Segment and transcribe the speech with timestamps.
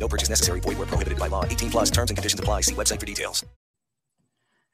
[0.00, 0.60] No purchase necessary.
[0.60, 1.44] Void where prohibited by law.
[1.44, 2.62] 18 plus terms and conditions apply.
[2.62, 3.44] See website for details.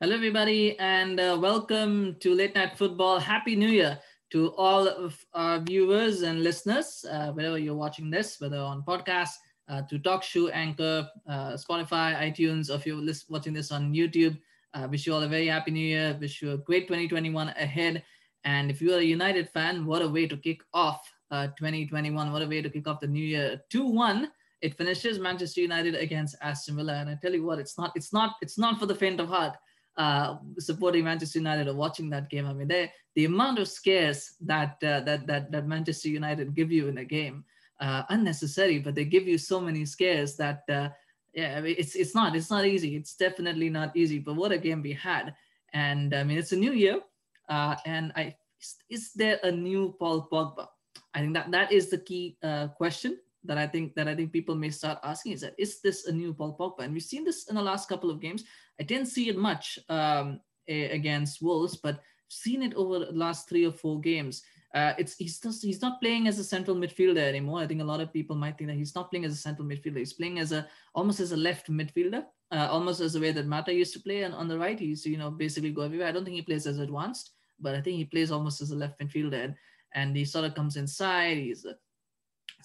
[0.00, 3.18] Hello, everybody, and uh, welcome to Late Night Football.
[3.18, 3.98] Happy New Year
[4.30, 9.30] to all of our viewers and listeners, uh, wherever you're watching this, whether on podcast,
[9.68, 14.38] uh, to Talk Show, Anchor, uh, Spotify, iTunes, or if you're watching this on YouTube.
[14.74, 16.16] Uh, wish you all a very happy New Year.
[16.20, 18.04] Wish you a great 2021 ahead.
[18.44, 22.32] And if you are a United fan, what a way to kick off uh, 2021.
[22.32, 23.62] What a way to kick off the new year.
[23.72, 24.28] 2-1
[24.60, 28.12] it finishes Manchester United against Aston Villa, and I tell you what, it's not, it's
[28.12, 29.56] not, it's not for the faint of heart.
[29.96, 32.44] Uh, supporting Manchester United or watching that game.
[32.44, 36.70] I mean, they, the amount of scares that uh, that that that Manchester United give
[36.70, 37.44] you in a game,
[37.80, 40.90] uh, unnecessary, but they give you so many scares that uh,
[41.32, 42.94] yeah, I mean, it's it's not it's not easy.
[42.94, 44.18] It's definitely not easy.
[44.18, 45.34] But what a game we had,
[45.72, 47.00] and I mean, it's a new year,
[47.48, 50.66] uh, and I is, is there a new Paul Pogba?
[51.14, 54.32] I think that that is the key uh, question that I think that I think
[54.32, 56.84] people may start asking is that is this a new Paul Pogba?
[56.84, 58.44] And we've seen this in the last couple of games.
[58.80, 63.64] I didn't see it much um, against Wolves, but seen it over the last three
[63.64, 64.42] or four games.
[64.74, 67.60] Uh, it's he's just, he's not playing as a central midfielder anymore.
[67.60, 69.66] I think a lot of people might think that he's not playing as a central
[69.66, 69.98] midfielder.
[69.98, 73.46] He's playing as a almost as a left midfielder, uh, almost as the way that
[73.46, 74.22] Mata used to play.
[74.22, 76.08] And on the right, he's you know basically go everywhere.
[76.08, 78.76] I don't think he plays as advanced, but I think he plays almost as a
[78.76, 79.44] left midfielder.
[79.44, 79.54] And,
[79.94, 81.38] and he sort of comes inside.
[81.38, 81.76] He's a,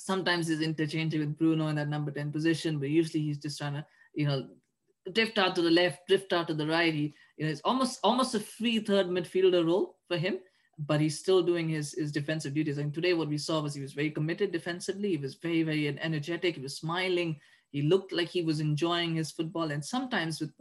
[0.06, 3.74] sometimes he's interchanging with Bruno in that number 10 position, but usually he's just trying
[3.74, 4.48] to, you know,
[5.14, 6.94] drift out to the left, drift out to the right.
[6.94, 10.40] He, you know, it's almost almost a free third midfielder role for him,
[10.80, 12.78] but he's still doing his, his defensive duties.
[12.78, 15.10] And today what we saw was he was very committed defensively.
[15.10, 16.56] He was very, very energetic.
[16.56, 17.40] He was smiling.
[17.72, 19.72] He looked like he was enjoying his football.
[19.72, 20.52] And sometimes with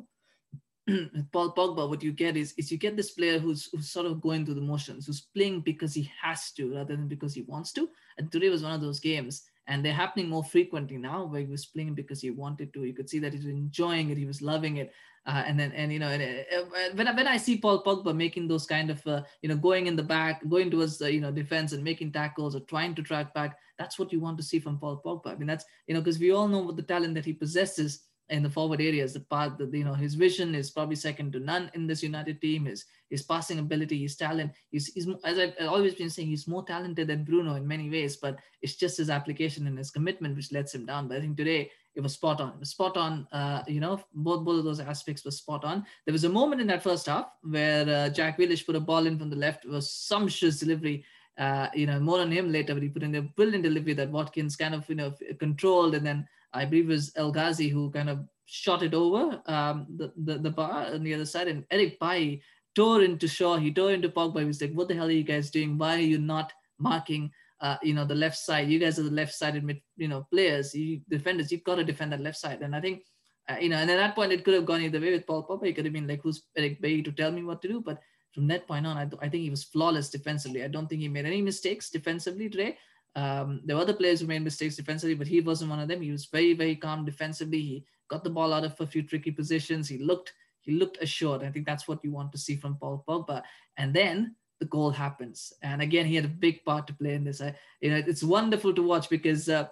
[0.90, 4.06] with Paul Pogba, what you get is, is you get this player who's, who's sort
[4.06, 7.42] of going through the motions, who's playing because he has to rather than because he
[7.42, 7.88] wants to.
[8.18, 11.46] And today was one of those games, and they're happening more frequently now where he
[11.46, 12.84] was playing because he wanted to.
[12.84, 14.92] You could see that he was enjoying it, he was loving it.
[15.26, 18.16] Uh, and then, and you know, and, uh, when, I, when I see Paul Pogba
[18.16, 21.20] making those kind of, uh, you know, going in the back, going towards the, you
[21.20, 24.42] know, defense and making tackles or trying to track back, that's what you want to
[24.42, 25.32] see from Paul Pogba.
[25.32, 28.00] I mean, that's, you know, because we all know what the talent that he possesses
[28.30, 31.40] in the forward areas, the part that you know his vision is probably second to
[31.40, 32.64] none in this United team.
[32.64, 36.64] His his passing ability, his talent, he's, he's as I've always been saying, he's more
[36.64, 40.52] talented than Bruno in many ways, but it's just his application and his commitment which
[40.52, 41.08] lets him down.
[41.08, 42.50] But I think today it was spot on.
[42.50, 43.26] It was spot on.
[43.32, 45.84] Uh, you know, both both of those aspects were spot on.
[46.06, 49.06] There was a moment in that first half where uh, Jack Grealish put a ball
[49.06, 49.64] in from the left.
[49.64, 51.04] It was sumptuous delivery.
[51.38, 54.10] Uh, you know, more on him later, but he put in a brilliant delivery that
[54.10, 57.90] Watkins kind of you know controlled and then I believe it was El Ghazi who
[57.90, 61.48] kind of shot it over um, the, the, the bar on the other side.
[61.48, 62.42] And Eric Bailly
[62.74, 63.56] tore into Shaw.
[63.56, 64.40] He tore into Pogba.
[64.40, 65.78] He was like, what the hell are you guys doing?
[65.78, 68.68] Why are you not marking, uh, you know, the left side?
[68.68, 71.52] You guys are the left-sided, mid, you know, players, you defenders.
[71.52, 72.62] You've got to defend that left side.
[72.62, 73.04] And I think,
[73.48, 75.46] uh, you know, and at that point, it could have gone either way with Paul
[75.46, 75.66] Pogba.
[75.66, 77.80] He could have been like, who's Eric Bailly to tell me what to do?
[77.80, 78.00] But
[78.32, 80.62] from that point on, I, I think he was flawless defensively.
[80.62, 82.78] I don't think he made any mistakes defensively today.
[83.16, 86.00] Um, there were other players who made mistakes defensively, but he wasn't one of them.
[86.00, 87.60] He was very, very calm defensively.
[87.60, 89.88] He got the ball out of a few tricky positions.
[89.88, 91.42] He looked, he looked assured.
[91.42, 93.42] I think that's what you want to see from Paul Pogba.
[93.76, 95.52] And then the goal happens.
[95.62, 97.40] And again, he had a big part to play in this.
[97.40, 99.66] I, you know, it's wonderful to watch because uh,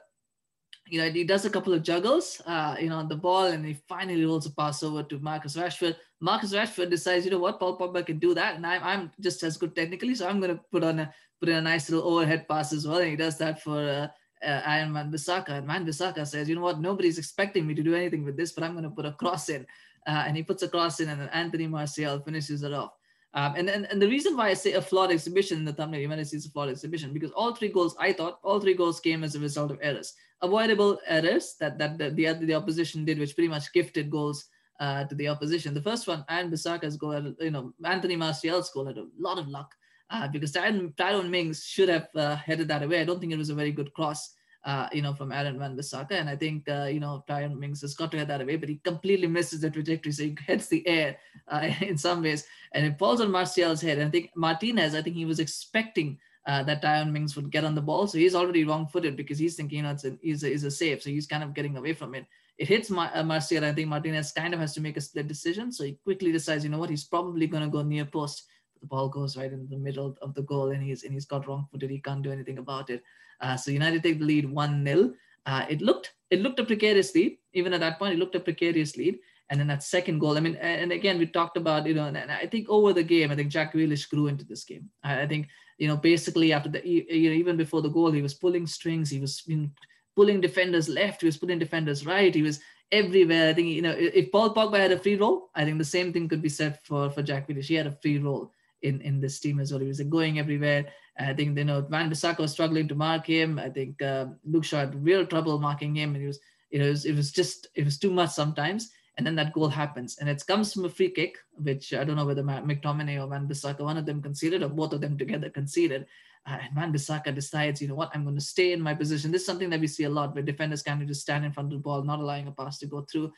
[0.91, 3.65] you know, he does a couple of juggles, uh, you know, on the ball, and
[3.65, 5.97] he finally rolls a pass over to Marcus Rashford.
[6.21, 9.43] Marcus Rashford decides, you know what, Paul Pogba can do that, and I'm, I'm just
[9.43, 12.09] as good technically, so I'm going to put on a put in a nice little
[12.13, 14.09] overhead pass as well, and he does that for uh,
[14.45, 15.51] uh, Aaron Wan Bissaka.
[15.51, 18.51] And Wan Bissaka says, you know what, nobody's expecting me to do anything with this,
[18.51, 19.65] but I'm going to put a cross in,
[20.09, 22.93] uh, and he puts a cross in, and then Anthony Martial finishes it off.
[23.35, 26.01] Um, and, and, and the reason why I say a flawed exhibition in the thumbnail,
[26.01, 28.75] you might see it's a flawed exhibition, because all three goals, I thought, all three
[28.75, 33.05] goals came as a result of errors, avoidable errors that that, that the, the opposition
[33.05, 34.47] did, which pretty much gifted goals
[34.81, 35.75] uh, to the opposition.
[35.75, 39.39] The first one, Aaron Bissaka's goal, had, you know, Anthony Martial's goal had a lot
[39.39, 39.75] of luck
[40.11, 43.01] uh, because Tyrone, Mings should have uh, headed that away.
[43.01, 44.35] I don't think it was a very good cross
[44.65, 46.13] uh, you know, from Aaron Van Bissaka.
[46.13, 48.69] And I think, uh, you know, Tyrone Mings has got to head that away, but
[48.69, 50.13] he completely misses the trajectory.
[50.13, 51.17] So he heads the air
[51.81, 53.99] in some ways and it falls on Martial's head.
[53.99, 57.65] And I think Martinez, I think he was expecting uh, that Tyrone Mings would get
[57.65, 58.07] on the ball.
[58.07, 60.71] So he's already wrong-footed because he's thinking, you know, it's a, it's a, it's a
[60.71, 61.03] save.
[61.03, 62.25] So he's kind of getting away from it.
[62.57, 63.23] It hits Mar- uh.
[63.31, 65.71] I think Martinez kind of has to make a split decision.
[65.71, 68.47] So he quickly decides, you know what, he's probably going to go near post.
[68.81, 71.47] The ball goes right in the middle of the goal, and he's and he's got
[71.47, 71.91] wrong-footed.
[71.91, 73.03] He can't do anything about it.
[73.41, 75.15] Uh, so United take the lead one 0
[75.47, 77.39] uh, It looked it looked a precarious lead.
[77.53, 79.19] Even at that point, it looked a precarious lead.
[79.51, 82.31] And then that second goal, I mean, and again, we talked about, you know, and
[82.31, 84.91] I think over the game, I think Jack Grealish grew into this game.
[85.03, 85.49] I think,
[85.79, 89.09] you know, basically after the, you know, even before the goal, he was pulling strings.
[89.09, 89.69] He was you know,
[90.17, 91.23] pulling defenders left.
[91.23, 92.35] He was pulling defenders right.
[92.35, 92.61] He was
[92.91, 93.51] everywhere.
[93.51, 96.13] I think, you know, if Paul Pogba had a free role, I think the same
[96.13, 97.67] thing could be said for, for Jack Grealish.
[97.67, 98.53] He had a free role
[98.83, 99.81] in, in this team as well.
[99.81, 100.87] He was going everywhere.
[101.19, 103.59] I think, you know, Van Bissaka was struggling to mark him.
[103.59, 106.15] I think uh, Luke Shaw had real trouble marking him.
[106.15, 106.39] And he was,
[106.71, 109.53] you know, it was, it was just, it was too much sometimes and then that
[109.53, 110.17] goal happens.
[110.19, 113.49] And it comes from a free kick which i don't know whether mctominay or van
[113.49, 116.07] bissaka one of them conceded or both of them together conceded.
[116.47, 118.11] Uh, and van bissaka decides you know what?
[118.15, 119.33] I'm going to stay in my position.
[119.33, 121.53] This is something that we see a lot where defenders kind of just stand in
[121.53, 123.33] front of the ball not allowing a pass to go through.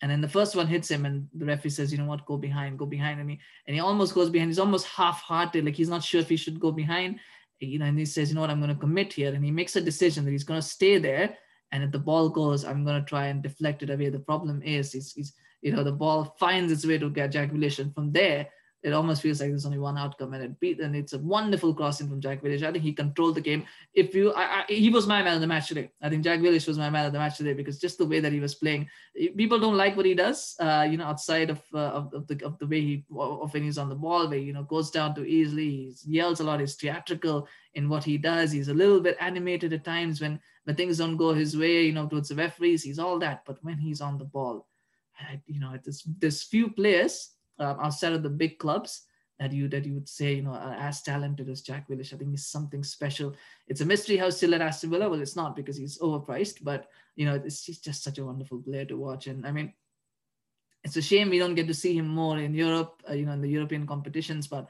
[0.00, 2.24] And then the first one hits him and the referee says you know what?
[2.24, 4.48] Go behind go behind and he and he almost goes behind.
[4.48, 7.20] He's almost half-hearted like he's not sure if he should go behind.
[7.60, 8.50] You know and he says you know what?
[8.50, 10.96] I'm going to commit here and he makes a decision that he's going to stay
[10.98, 11.36] there
[11.72, 14.10] and if the ball goes, I'm going to try and deflect it away.
[14.10, 15.32] The problem is, is, is
[15.62, 17.94] you know, the ball finds its way to Grealish.
[17.94, 18.48] From there,
[18.82, 21.72] it almost feels like there's only one outcome and it beat and it's a wonderful
[21.72, 22.64] crossing from Jack Grealish.
[22.64, 23.64] I think he controlled the game.
[23.94, 25.92] If you, I, I, he was my man of the match today.
[26.02, 28.18] I think Jack Grealish was my man of the match today because just the way
[28.18, 28.88] that he was playing,
[29.36, 30.56] people don't like what he does.
[30.58, 33.62] Uh, you know, outside of, uh, of, of, the of the way he of when
[33.62, 35.94] he's on the ball, where you know goes down too easily.
[36.04, 36.58] He yells a lot.
[36.58, 38.50] He's theatrical in what he does.
[38.50, 41.86] He's a little bit animated at times when when things don't go his way.
[41.86, 43.44] You know, towards the referees, he's all that.
[43.46, 44.66] But when he's on the ball,
[45.46, 47.30] you know, there's there's few players
[47.62, 49.02] um, outside of the big clubs
[49.38, 52.12] that you that you would say you know as talented as Jack Grealish.
[52.12, 53.34] I think he's something special.
[53.68, 55.08] It's a mystery how still at Aston Villa.
[55.08, 58.60] Well, it's not because he's overpriced, but you know it's he's just such a wonderful
[58.60, 59.26] player to watch.
[59.26, 59.72] And I mean,
[60.84, 63.02] it's a shame we don't get to see him more in Europe.
[63.08, 64.68] Uh, you know, in the European competitions, but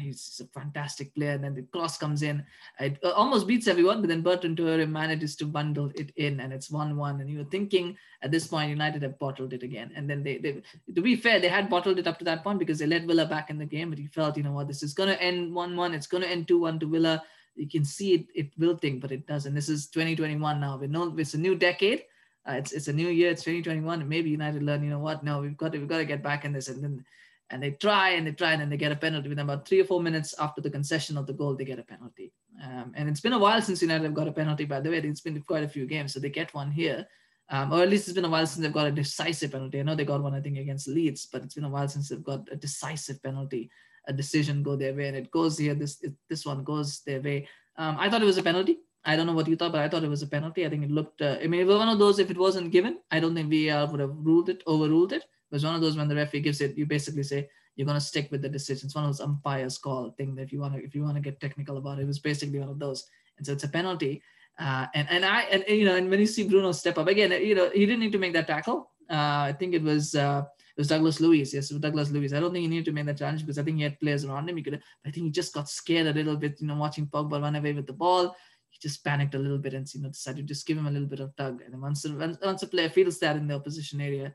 [0.00, 1.32] he's a fantastic player.
[1.32, 2.44] And then the cross comes in.
[2.78, 6.52] It uh, almost beats everyone, but then Bertrand Traore manages to bundle it in and
[6.52, 7.20] it's 1 1.
[7.20, 9.90] And you're thinking at this point, United have bottled it again.
[9.96, 10.62] And then they, they,
[10.94, 13.26] to be fair, they had bottled it up to that point because they let Villa
[13.26, 15.54] back in the game, but he felt, you know what, this is going to end
[15.54, 15.94] 1 1.
[15.94, 17.22] It's going to end 2 1 to Villa.
[17.56, 19.54] You can see it, it wilting, but it doesn't.
[19.54, 20.76] This is 2021 now.
[20.76, 22.04] We know it's a new decade.
[22.48, 23.30] Uh, it's, it's a new year.
[23.30, 24.00] It's 2021.
[24.00, 25.22] And maybe United learn, you know what?
[25.22, 26.68] No, we've got to, we've got to get back in this.
[26.68, 27.04] And then
[27.50, 29.80] and they try and they try and then they get a penalty within about three
[29.80, 32.32] or four minutes after the concession of the goal they get a penalty
[32.64, 34.98] um, and it's been a while since united have got a penalty by the way
[34.98, 37.06] it's been quite a few games so they get one here
[37.50, 39.82] um, or at least it's been a while since they've got a decisive penalty i
[39.82, 42.24] know they got one i think against leeds but it's been a while since they've
[42.24, 43.70] got a decisive penalty
[44.08, 47.20] a decision go their way and it goes here this it, this one goes their
[47.20, 49.80] way um, i thought it was a penalty I don't know what you thought, but
[49.80, 50.66] I thought it was a penalty.
[50.66, 51.22] I think it looked.
[51.22, 52.18] Uh, I mean, it was one of those.
[52.18, 55.24] If it wasn't given, I don't think VAR would have ruled it, overruled it.
[55.50, 58.04] Was one of those when the referee gives it, you basically say, you're going to
[58.04, 58.86] stick with the decision.
[58.86, 61.16] It's one of those umpires call thing that if you want to if you want
[61.16, 63.08] to get technical about it, it was basically one of those.
[63.38, 64.22] And so it's a penalty.
[64.58, 67.30] Uh, and and I and you know and when you see Bruno step up again,
[67.30, 68.90] you know he didn't need to make that tackle.
[69.08, 71.54] Uh, I think it was uh, it was Douglas Luiz.
[71.54, 72.34] Yes, Douglas Luiz.
[72.34, 74.24] I don't think he needed to make that challenge because I think he had players
[74.24, 74.56] around him.
[74.56, 74.82] He could.
[75.06, 76.60] I think he just got scared a little bit.
[76.60, 78.36] You know, watching Pogba run away with the ball.
[78.68, 80.90] He just panicked a little bit and you know decided to just give him a
[80.90, 81.62] little bit of tug.
[81.64, 84.34] And once once a player feels that in the opposition area,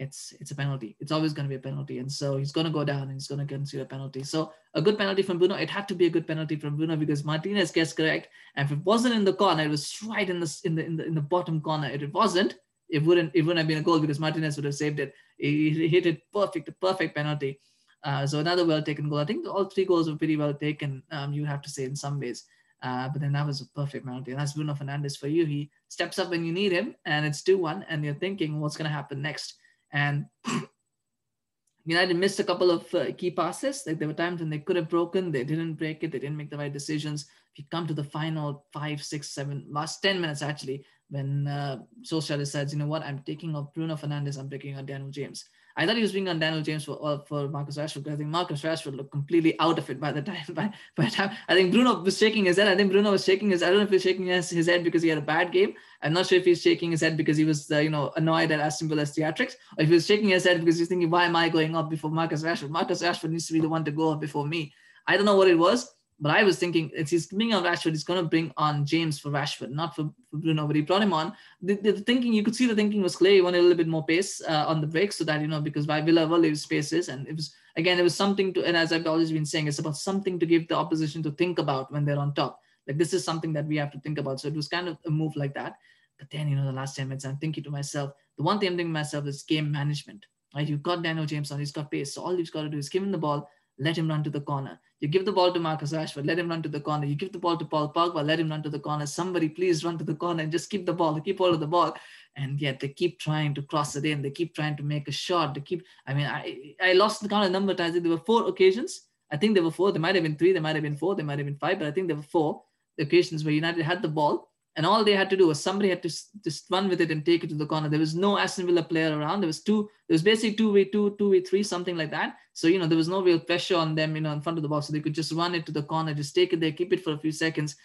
[0.00, 0.96] it's it's a penalty.
[0.98, 3.12] It's always going to be a penalty, and so he's going to go down and
[3.12, 4.22] he's going to concede a penalty.
[4.22, 5.56] So a good penalty from Bruno.
[5.56, 8.72] It had to be a good penalty from Bruno because Martinez gets correct, and if
[8.72, 11.14] it wasn't in the corner, it was right in the in the in the, in
[11.14, 11.90] the bottom corner.
[11.90, 12.56] If it wasn't,
[12.88, 15.14] it wouldn't it wouldn't have been a goal because Martinez would have saved it.
[15.36, 17.60] He, hit it perfect, a perfect penalty.
[18.02, 19.18] Uh, so another well taken goal.
[19.18, 21.02] I think all three goals were pretty well taken.
[21.10, 22.46] Um, you have to say in some ways.
[22.82, 24.30] Uh, but then that was a perfect penalty.
[24.30, 25.44] And that's Bruno Fernandes for you.
[25.44, 28.78] He steps up when you need him, and it's 2 1, and you're thinking, what's
[28.78, 29.59] going to happen next?
[29.92, 30.26] And
[31.84, 33.84] United missed a couple of uh, key passes.
[33.86, 36.36] Like there were times when they could have broken, they didn't break it, they didn't
[36.36, 37.26] make the right decisions.
[37.52, 41.78] If you come to the final five, six, seven, last 10 minutes actually, when uh,
[42.02, 45.44] Solskjaer decides, you know what, I'm taking off Bruno Fernandes, I'm taking on Daniel James.
[45.76, 48.28] I thought he was being on Daniel James for uh, for Marcus Rashford I think
[48.28, 50.44] Marcus Rashford looked completely out of it by the time.
[50.50, 52.68] By, by the time I think Bruno was shaking his head.
[52.68, 53.62] I think Bruno was shaking his.
[53.62, 55.74] I don't know if he's shaking his, his head because he had a bad game.
[56.02, 58.50] I'm not sure if he's shaking his head because he was uh, you know annoyed
[58.50, 61.24] at Aston Villa's theatrics, or if he was shaking his head because he's thinking, why
[61.24, 62.70] am I going up before Marcus Rashford?
[62.70, 64.72] Marcus Rashford needs to be the one to go up before me.
[65.06, 67.90] I don't know what it was, But I was thinking, if he's bringing on Rashford,
[67.90, 70.66] he's going to bring on James for Rashford, not for, for Bruno.
[70.66, 71.32] But he brought him on.
[71.62, 73.32] The, the, thinking, you could see the thinking was clear.
[73.32, 75.62] He wanted a little bit more pace uh, on the break so that, you know,
[75.62, 77.08] because by Villa well, spaces.
[77.08, 79.78] And it was, again, it was something to, and as I've always been saying, it's
[79.78, 82.60] about something to give the opposition to think about when they're on top.
[82.86, 84.40] Like this is something that we have to think about.
[84.40, 85.76] So it was kind of a move like that.
[86.18, 88.68] But then, you know, the last 10 minutes, I'm thinking to myself, the one thing
[88.68, 90.26] I'm thinking to myself is game management.
[90.54, 90.68] Right?
[90.68, 92.14] You've got Daniel James on, he's got pace.
[92.14, 93.48] So all you've got to do is give him the ball,
[93.80, 94.78] let him run to the corner.
[95.00, 97.06] You give the ball to Marcus Rashford, let him run to the corner.
[97.06, 99.06] You give the ball to Paul Pogba, let him run to the corner.
[99.06, 101.66] Somebody please run to the corner and just keep the ball, keep hold of the
[101.66, 101.96] ball.
[102.36, 104.20] And yet they keep trying to cross it in.
[104.20, 105.54] They keep trying to make a shot.
[105.54, 107.98] They keep, I mean, I, I lost the count of number of times.
[107.98, 109.06] There were four occasions.
[109.32, 109.90] I think there were four.
[109.90, 110.52] There might have been three.
[110.52, 111.14] There might have been four.
[111.14, 112.62] There might have been five, but I think there were four
[112.98, 116.02] occasions where United had the ball and all they had to do was somebody had
[116.02, 116.10] to
[116.44, 117.88] just run with it and take it to the corner.
[117.88, 119.40] There was no Aston Villa player around.
[119.40, 119.90] There was two.
[120.08, 122.36] There was basically two v two, two v three, something like that.
[122.52, 124.62] So you know there was no real pressure on them, you know, in front of
[124.62, 126.72] the box, so they could just run it to the corner, just take it there,
[126.72, 127.76] keep it for a few seconds.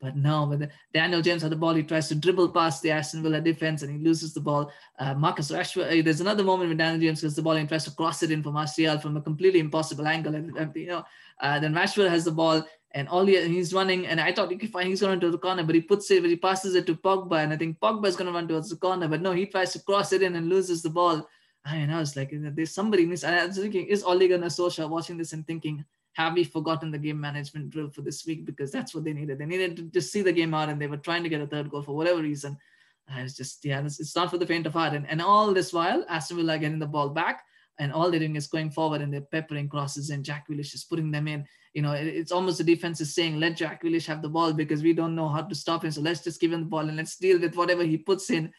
[0.00, 1.74] But no, but Daniel James had the ball.
[1.74, 4.72] He tries to dribble past the Aston Villa defense and he loses the ball.
[4.98, 7.84] Uh, Marcus Rashford, uh, there's another moment when Daniel James gets the ball and tries
[7.84, 10.34] to cross it in for Martial from a completely impossible angle.
[10.34, 11.04] And, and you know,
[11.40, 14.56] uh, then Rashford has the ball and all he, he's running, and I thought he
[14.56, 16.86] could find he's going to the corner, but he puts it, but he passes it
[16.86, 19.32] to Pogba, and I think Pogba is going to run towards the corner, but no,
[19.32, 21.28] he tries to cross it in and loses the ball.
[21.64, 23.22] I mean, I was like, there's somebody miss.
[23.22, 26.98] I was thinking, is Ole Gunnar Solskjaer watching this and thinking, have we forgotten the
[26.98, 28.44] game management drill for this week?
[28.44, 29.38] Because that's what they needed.
[29.38, 31.46] They needed to just see the game out, and they were trying to get a
[31.46, 32.56] third goal for whatever reason.
[33.08, 34.94] I was just, yeah, it's not for the faint of heart.
[34.94, 37.42] And, and all this while, Aston Villa getting the ball back
[37.80, 40.84] and all they're doing is going forward and they're peppering crosses and Jack Grealish is
[40.84, 41.44] putting them in.
[41.72, 44.82] You know, it's almost the defense is saying, let Jack Grealish have the ball because
[44.82, 45.90] we don't know how to stop him.
[45.90, 48.52] So let's just give him the ball and let's deal with whatever he puts in.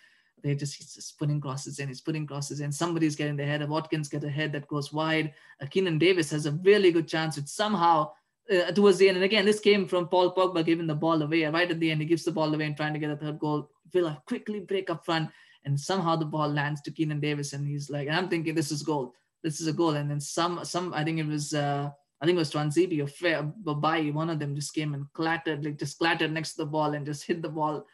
[0.43, 1.87] They just he's just putting crosses in.
[1.87, 2.71] He's putting crosses in.
[2.71, 3.61] Somebody's getting the head.
[3.61, 5.33] Of Watkins get a head that goes wide.
[5.61, 8.11] Uh, Keinan Davis has a really good chance, which somehow
[8.51, 11.45] uh, towards the end, and again, this came from Paul Pogba giving the ball away.
[11.45, 13.39] Right at the end, he gives the ball away and trying to get a third
[13.39, 13.69] goal.
[13.91, 15.29] Villa quickly break up front,
[15.65, 18.71] and somehow the ball lands to Keinan Davis, and he's like, and I'm thinking this
[18.71, 19.91] is goal this is a goal.
[19.91, 21.89] And then some, some I think it was, uh,
[22.21, 25.65] I think it was Tuanzebe or Fair, Babai, one of them just came and clattered,
[25.65, 27.85] like just clattered next to the ball and just hit the ball.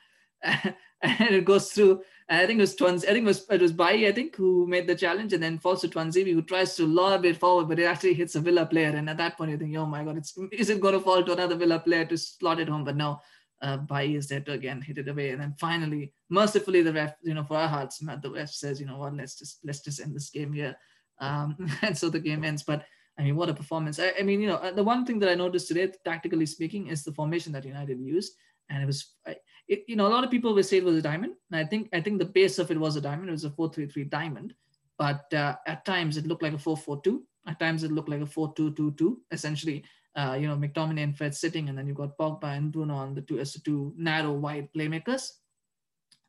[1.02, 2.02] and it goes through.
[2.30, 4.68] I think it was Twans, I think it was it was Bailly, I think, who
[4.68, 7.80] made the challenge, and then falls to Tuanzebe, who tries to lob it forward, but
[7.80, 8.90] it actually hits a Villa player.
[8.90, 11.24] And at that point, you think, oh my god, it's is it going to fall
[11.24, 12.84] to another Villa player to slot it home?
[12.84, 13.22] But no,
[13.62, 15.30] uh, Bailly is there to again hit it away.
[15.30, 18.88] And then finally, mercifully, the ref, you know, for our hearts, the ref says, you
[18.88, 20.76] know what, let's just let's just end this game here.
[21.20, 22.64] Um, and so the game ends.
[22.64, 22.84] But
[23.18, 24.00] I mean, what a performance!
[24.00, 26.88] I, I, mean, you know, uh, the one thing that I noticed today, tactically speaking,
[26.88, 28.34] is the formation that United used,
[28.70, 29.14] and it was,
[29.68, 31.66] it, you know, a lot of people will say it was a diamond, and I
[31.68, 33.30] think I think the base of it was a diamond.
[33.30, 34.54] It was a four-three-three diamond,
[34.98, 37.24] but uh, at times it looked like a four-four-two.
[37.48, 39.22] At times it looked like a four-two-two-two.
[39.32, 39.84] Essentially,
[40.16, 43.14] uh, you know, McTominay and Fred sitting, and then you've got Pogba and Bruno on
[43.14, 45.32] the two as the two narrow wide playmakers.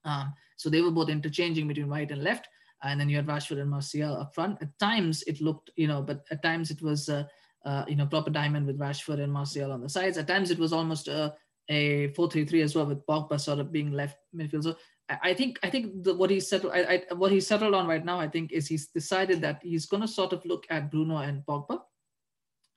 [0.04, 2.48] Um, so they were both interchanging between right and left
[2.82, 4.58] and then you had Rashford and Martial up front.
[4.62, 7.24] At times it looked, you know, but at times it was, uh,
[7.64, 10.16] uh, you know, proper diamond with Rashford and Martial on the sides.
[10.16, 11.34] At times it was almost a,
[11.68, 14.64] a 4-3-3 as well, with Pogba sort of being left midfield.
[14.64, 14.76] So
[15.08, 18.04] I, think I think the, what he settled, I, I, what he settled on right
[18.04, 21.18] now, I think, is he's decided that he's going to sort of look at Bruno
[21.18, 21.80] and Pogba.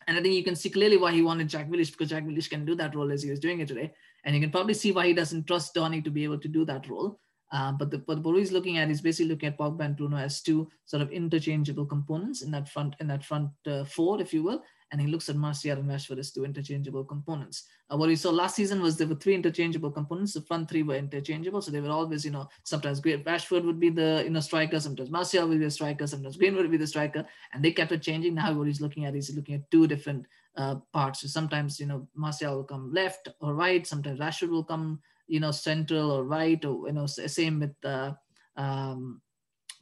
[0.08, 2.50] And I think you can see clearly why he wanted Jack Grealish because Jack Grealish
[2.50, 3.94] can do that role as he was doing it today.
[4.24, 6.66] And you can probably see why he doesn't trust Donny to be able to do
[6.66, 7.20] that role.
[7.52, 10.42] Uh, but the but he's looking at is basically looking at Pogba and Bruno as
[10.42, 14.42] two sort of interchangeable components in that front in that front uh, four, if you
[14.42, 14.64] will.
[14.92, 17.64] And he looks at Martial and Rashford as two interchangeable components.
[17.90, 20.34] Uh, what we saw last season was there were three interchangeable components.
[20.34, 23.90] The front three were interchangeable, so they were always, you know, sometimes Rashford would be
[23.90, 26.88] the you know striker, sometimes Martial would be the striker, sometimes Greenwood would be the
[26.88, 28.36] striker, and they kept it changing.
[28.36, 30.26] Now what he's looking at is looking at two different
[30.58, 31.22] uh, parts.
[31.22, 35.00] So sometimes you know Martial will come left or right, sometimes Rashford will come
[35.32, 38.12] you know, central or right, or you know, same with uh,
[38.58, 39.22] um,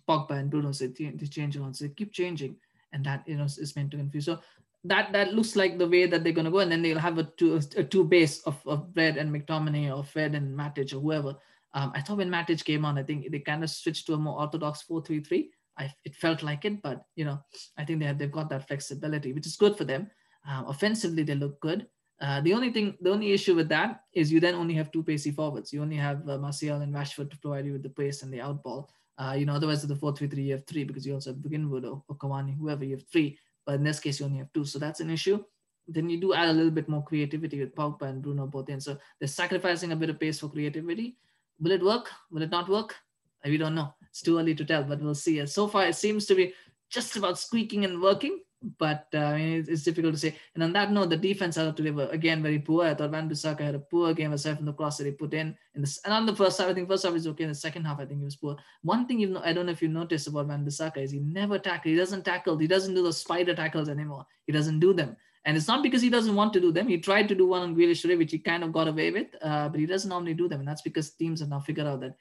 [0.08, 0.72] Pogba and Bruno.
[0.72, 2.56] So they, they change on, so they keep changing,
[2.94, 4.26] and that you know is meant to confuse.
[4.26, 4.40] So
[4.86, 7.18] that that looks like the way that they're going to go, and then they'll have
[7.18, 11.00] a two a two base of of Fred and McTominay or Fred and Matic or
[11.00, 11.36] whoever.
[11.74, 14.18] Um, I thought when Matic came on, I think they kind of switched to a
[14.18, 15.52] more orthodox four three three.
[15.78, 17.40] I, it felt like it, but you know,
[17.78, 20.10] I think they have, they've got that flexibility, which is good for them.
[20.48, 21.88] Um, offensively, they look good.
[22.22, 25.04] Uh, the only thing, the only issue with that is you then only have two
[25.04, 25.72] pacey forwards.
[25.72, 28.40] You only have uh, Martial and Rashford to provide you with the pace and the
[28.40, 28.90] outball.
[29.18, 32.04] Uh, you know, otherwise the 4-3-3, you have three because you also have Greenwood or,
[32.08, 33.38] or Cavani, whoever, you have three.
[33.70, 34.66] But in this case, you only have two.
[34.66, 35.44] So that's an issue.
[35.88, 38.82] Then you do add a little bit more creativity with Pogba and Bruno both in.
[38.82, 41.18] So they're sacrificing a bit of pace for creativity.
[41.60, 42.10] Will it work?
[42.32, 42.96] Will it not work?
[43.46, 43.94] We don't know.
[44.10, 45.46] It's too early to tell, but we'll see.
[45.46, 46.52] So far, it seems to be
[46.90, 48.40] just about squeaking and working
[48.78, 50.36] but uh, I mean, it's, it's, difficult to say.
[50.54, 52.86] And on that note, the defense out of today were again very poor.
[52.86, 55.34] I thought Van Bissaka had a poor game aside from the cross that he put
[55.34, 55.56] in.
[55.76, 57.44] in the, and on the first half, I think first half is okay.
[57.46, 58.58] In the second half, I think he was poor.
[58.82, 61.20] One thing you know, I don't know if you noticed about Van Bissaka is he
[61.20, 61.92] never tackles.
[61.92, 62.58] He doesn't tackle.
[62.58, 64.26] He doesn't do those spider tackles anymore.
[64.46, 65.16] He doesn't do them.
[65.46, 66.88] And it's not because he doesn't want to do them.
[66.88, 69.28] He tried to do one on Grealish today, which he kind of got away with,
[69.42, 70.60] uh, but he doesn't normally do them.
[70.60, 72.18] And that's because teams have now figured out that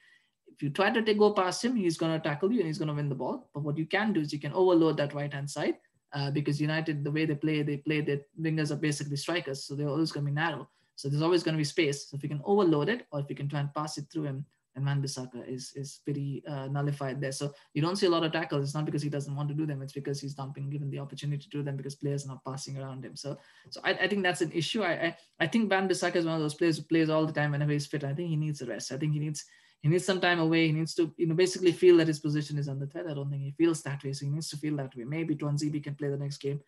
[0.47, 2.77] if you try to take, go past him, he's going to tackle you and he's
[2.77, 3.49] going to win the ball.
[3.53, 5.75] But what you can do is you can overload that right hand side
[6.13, 9.75] uh, because United, the way they play, they play that wingers are basically strikers, so
[9.75, 10.69] they're always going to be narrow.
[10.95, 12.09] So there's always going to be space.
[12.09, 14.23] So if you can overload it, or if you can try and pass it through
[14.23, 17.31] him, and Wan Bissaka is is pretty uh, nullified there.
[17.31, 18.63] So you don't see a lot of tackles.
[18.63, 19.81] It's not because he doesn't want to do them.
[19.81, 22.43] It's because he's not being given the opportunity to do them because players are not
[22.45, 23.15] passing around him.
[23.15, 23.37] So
[23.69, 24.83] so I, I think that's an issue.
[24.83, 27.33] I, I I think Wan Bissaka is one of those players who plays all the
[27.33, 28.03] time whenever he's fit.
[28.03, 28.91] I think he needs a rest.
[28.91, 29.45] I think he needs
[29.81, 30.67] he needs some time away.
[30.67, 33.05] He needs to, you know, basically feel that his position is under threat.
[33.09, 34.13] I don't think he feels that way.
[34.13, 35.05] So he needs to feel that way.
[35.05, 36.59] Maybe Tuanzebe can play the next game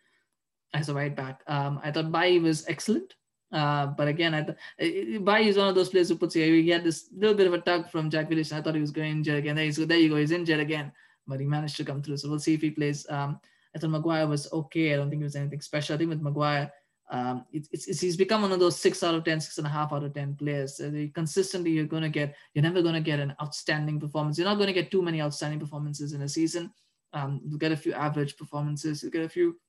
[0.73, 1.41] as a right back.
[1.47, 3.13] Um, I thought Bailly was excellent.
[3.51, 6.47] Uh, but again, I th- Bailly is one of those players who puts here.
[6.47, 8.53] He had this little bit of a tug from Jack Grealish.
[8.53, 9.57] I thought he was going injured again.
[9.57, 10.15] There, he's, there you go.
[10.15, 10.93] He's injured again,
[11.27, 12.17] but he managed to come through.
[12.17, 13.05] So we'll see if he plays.
[13.09, 13.41] Um,
[13.75, 14.93] I thought Maguire was okay.
[14.93, 15.95] I don't think it was anything special.
[15.95, 16.71] I think with Maguire,
[17.11, 19.69] um, it's, it's, he's become one of those six out of ten, six and a
[19.69, 20.77] half out of 10 players.
[20.77, 24.37] So consistently, you're going to get, you're never going to get an outstanding performance.
[24.37, 26.71] You're not going to get too many outstanding performances in a season.
[27.11, 29.59] Um, you'll get a few average performances, you'll get a few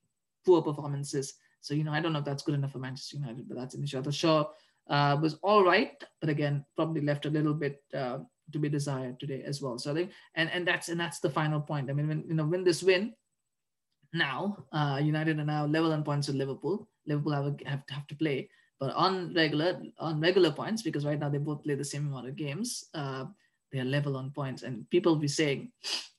[0.46, 1.34] poor performances.
[1.60, 3.74] So, you know, I don't know if that's good enough for Manchester United, but that's
[3.74, 4.00] an issue.
[4.00, 4.52] The show
[4.88, 8.18] uh, was all right, but again, probably left a little bit uh,
[8.52, 9.78] to be desired today as well.
[9.78, 11.90] So I think, and, and that's, and that's the final point.
[11.90, 13.14] I mean, when, you know, win this win,
[14.12, 16.88] now uh, United are now level on points with Liverpool.
[17.06, 21.18] Liverpool have, a, have, have to play, but on regular on regular points because right
[21.18, 22.84] now they both play the same amount of games.
[22.94, 23.24] Uh,
[23.72, 25.72] they are level on points, and people will be saying,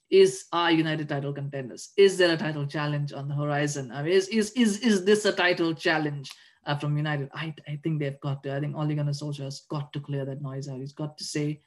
[0.09, 1.91] "Is our United title contenders?
[1.97, 3.91] Is there a title challenge on the horizon?
[3.91, 6.31] I mean, is is is is this a title challenge?"
[6.65, 8.55] Uh, from United, I, I think they've got to.
[8.55, 10.79] I think Ole Gunnar Solskjaer has got to clear that noise out.
[10.79, 11.59] He's got to say,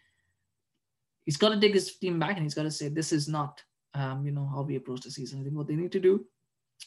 [1.26, 3.62] he's got to take his team back, and he's got to say, this is not
[3.96, 5.40] um, you know, how we approach the season.
[5.40, 6.24] I think what they need to do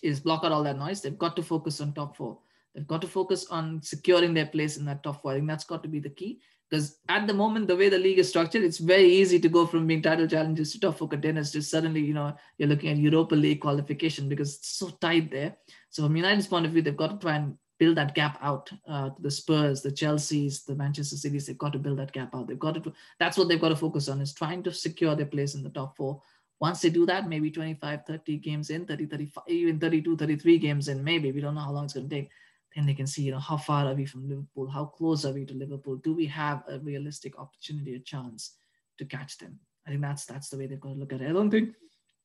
[0.04, 1.02] is block out all that noise.
[1.02, 2.40] They've got to focus on top four.
[2.76, 5.32] They've got to focus on securing their place in that top four.
[5.32, 6.40] I think that's got to be the key.
[6.70, 9.66] Because at the moment, the way the league is structured, it's very easy to go
[9.66, 12.98] from being title challenges to top four contenders to suddenly, you know, you're looking at
[12.98, 15.58] Europa League qualification because it's so tight there.
[15.90, 18.70] So from United's point of view, they've got to try and build that gap out
[18.88, 21.48] uh, to the Spurs, the Chelseas, the Manchester Cities.
[21.48, 22.48] They've got to build that gap out.
[22.48, 22.94] They've got to.
[23.20, 25.70] That's what they've got to focus on is trying to secure their place in the
[25.70, 26.22] top four
[26.60, 30.88] once they do that, maybe 25, 30 games in, 30, 35, even 32, 33 games
[30.90, 32.30] in, maybe we don't know how long it's going to take.
[32.76, 34.70] Then they can see, you know, how far are we from Liverpool?
[34.70, 35.96] How close are we to Liverpool?
[35.98, 38.56] Do we have a realistic opportunity, a chance
[38.98, 39.60] to catch them?
[39.88, 41.30] I think that's that's the way they've got to look at it.
[41.30, 41.74] I don't think,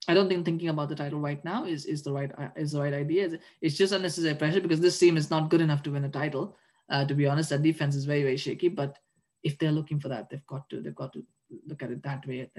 [0.06, 2.80] I don't think thinking about the title right now is is the right is the
[2.80, 3.38] right idea.
[3.62, 6.56] It's just unnecessary pressure because this team is not good enough to win a title.
[6.90, 8.68] Uh, to be honest, that defense is very very shaky.
[8.68, 8.98] But
[9.42, 11.24] if they're looking for that, they've got to they've got to
[11.66, 12.50] look at it that way.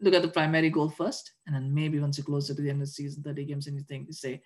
[0.00, 2.82] Look at the primary goal first, and then maybe once you're closer to the end
[2.82, 4.42] of the season, 30 games, and you think you say,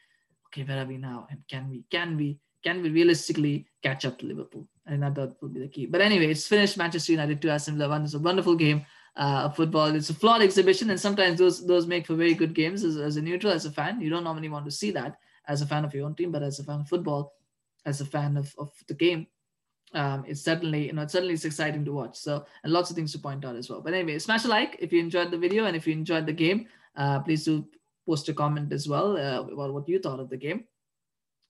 [0.49, 1.27] okay, where are we now?
[1.31, 4.69] And can we can we can we realistically catch up to Liverpool?
[4.87, 5.87] And that, that will be the key.
[5.87, 6.77] But anyway, it's finished.
[6.77, 8.05] Manchester United 2 Aston Villa 1.
[8.05, 8.85] It's a wonderful game
[9.17, 9.95] uh, of football.
[9.95, 12.85] It's a flawed exhibition, and sometimes those those make for very good games.
[12.85, 15.17] As, as a neutral, as a fan, you don't normally want to see that
[15.49, 17.35] as a fan of your own team, but as a fan of football,
[17.85, 19.27] as a fan of, of the game,
[19.95, 22.17] um, it's certainly you know it's certainly it's exciting to watch.
[22.17, 23.81] So and lots of things to point out as well.
[23.81, 26.33] But anyway, smash a like if you enjoyed the video and if you enjoyed the
[26.33, 26.67] game.
[26.95, 27.65] Uh, please do
[28.07, 30.65] post a comment as well uh, about what you thought of the game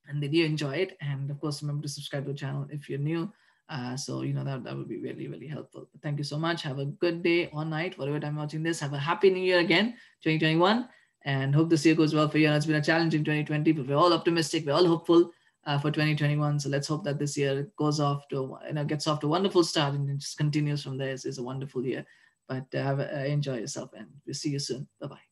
[0.09, 0.97] and did you enjoy it.
[1.01, 3.33] And of course, remember to subscribe to the channel if you're new.
[3.69, 5.89] Uh, so you know that that would be really really helpful.
[6.03, 6.63] Thank you so much.
[6.63, 8.81] Have a good day or night, whatever time you're watching this.
[8.81, 10.89] Have a happy new year again, 2021,
[11.25, 12.49] and hope this year goes well for you.
[12.49, 14.67] And it's been a challenging 2020, but we're all optimistic.
[14.67, 15.31] We're all hopeful
[15.65, 16.61] uh, for 2021.
[16.61, 19.31] So let's hope that this year goes off to you know gets off to a
[19.31, 21.11] wonderful start and just continues from there.
[21.11, 22.05] It's, it's a wonderful year.
[22.49, 24.89] But uh, have uh, enjoy yourself and we'll see you soon.
[25.01, 25.32] Bye bye.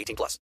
[0.01, 0.39] 18 plus.